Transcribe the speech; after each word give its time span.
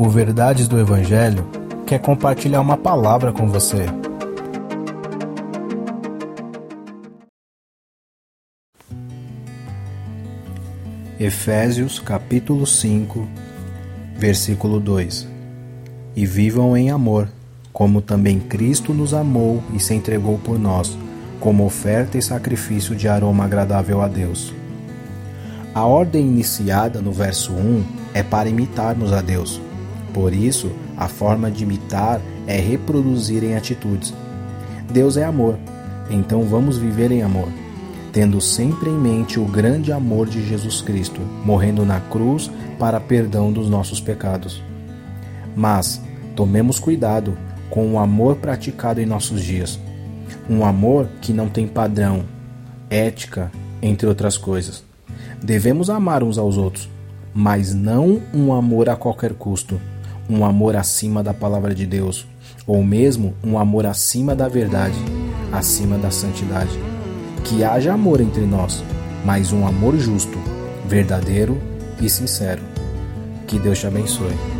O 0.00 0.08
Verdades 0.08 0.68
do 0.68 0.78
Evangelho 0.78 1.44
quer 1.84 1.98
compartilhar 1.98 2.60
uma 2.60 2.76
palavra 2.76 3.32
com 3.32 3.48
você. 3.48 3.86
Efésios 11.18 11.98
capítulo 11.98 12.64
5, 12.64 13.26
versículo 14.14 14.78
2 14.78 15.26
E 16.14 16.24
vivam 16.24 16.76
em 16.76 16.92
amor, 16.92 17.28
como 17.72 18.00
também 18.00 18.38
Cristo 18.38 18.94
nos 18.94 19.12
amou 19.12 19.60
e 19.74 19.80
se 19.80 19.94
entregou 19.94 20.38
por 20.38 20.60
nós, 20.60 20.96
como 21.40 21.66
oferta 21.66 22.16
e 22.16 22.22
sacrifício 22.22 22.94
de 22.94 23.08
aroma 23.08 23.46
agradável 23.46 24.00
a 24.00 24.06
Deus. 24.06 24.54
A 25.74 25.84
ordem 25.84 26.24
iniciada 26.24 27.02
no 27.02 27.10
verso 27.10 27.52
1 27.52 27.84
é 28.14 28.22
para 28.22 28.48
imitarmos 28.48 29.12
a 29.12 29.20
Deus. 29.20 29.60
Por 30.18 30.34
isso, 30.34 30.72
a 30.96 31.06
forma 31.06 31.48
de 31.48 31.62
imitar 31.62 32.20
é 32.44 32.58
reproduzir 32.58 33.44
em 33.44 33.54
atitudes. 33.54 34.12
Deus 34.90 35.16
é 35.16 35.22
amor, 35.22 35.56
então 36.10 36.42
vamos 36.42 36.76
viver 36.76 37.12
em 37.12 37.22
amor, 37.22 37.46
tendo 38.12 38.40
sempre 38.40 38.90
em 38.90 38.98
mente 38.98 39.38
o 39.38 39.44
grande 39.44 39.92
amor 39.92 40.26
de 40.26 40.44
Jesus 40.44 40.82
Cristo, 40.82 41.20
morrendo 41.44 41.86
na 41.86 42.00
cruz 42.00 42.50
para 42.80 42.98
perdão 42.98 43.52
dos 43.52 43.70
nossos 43.70 44.00
pecados. 44.00 44.60
Mas 45.54 46.02
tomemos 46.34 46.80
cuidado 46.80 47.38
com 47.70 47.92
o 47.92 47.96
amor 47.96 48.38
praticado 48.38 49.00
em 49.00 49.06
nossos 49.06 49.40
dias. 49.40 49.78
Um 50.50 50.64
amor 50.64 51.08
que 51.22 51.32
não 51.32 51.48
tem 51.48 51.68
padrão, 51.68 52.24
ética, 52.90 53.52
entre 53.80 54.08
outras 54.08 54.36
coisas. 54.36 54.82
Devemos 55.40 55.88
amar 55.88 56.24
uns 56.24 56.38
aos 56.38 56.56
outros, 56.56 56.88
mas 57.32 57.72
não 57.72 58.20
um 58.34 58.52
amor 58.52 58.88
a 58.88 58.96
qualquer 58.96 59.32
custo 59.34 59.80
um 60.28 60.44
amor 60.44 60.76
acima 60.76 61.22
da 61.22 61.32
palavra 61.32 61.74
de 61.74 61.86
Deus, 61.86 62.26
ou 62.66 62.84
mesmo 62.84 63.34
um 63.42 63.58
amor 63.58 63.86
acima 63.86 64.34
da 64.34 64.48
verdade, 64.48 64.98
acima 65.52 65.96
da 65.96 66.10
santidade. 66.10 66.78
Que 67.44 67.64
haja 67.64 67.94
amor 67.94 68.20
entre 68.20 68.44
nós, 68.44 68.84
mas 69.24 69.52
um 69.52 69.66
amor 69.66 69.96
justo, 69.96 70.38
verdadeiro 70.86 71.58
e 72.00 72.08
sincero. 72.08 72.62
Que 73.46 73.58
Deus 73.58 73.78
te 73.78 73.86
abençoe. 73.86 74.57